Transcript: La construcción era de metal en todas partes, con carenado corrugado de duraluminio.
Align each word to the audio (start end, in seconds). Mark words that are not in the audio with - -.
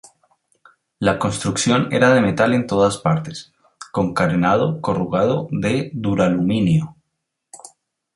La 0.97 1.19
construcción 1.19 1.93
era 1.93 2.11
de 2.11 2.21
metal 2.21 2.55
en 2.55 2.65
todas 2.65 2.97
partes, 2.97 3.53
con 3.91 4.15
carenado 4.15 4.81
corrugado 4.81 5.47
de 5.51 5.91
duraluminio. 5.93 6.95